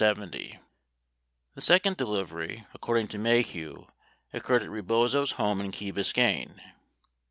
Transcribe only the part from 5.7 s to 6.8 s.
Key Biscayne.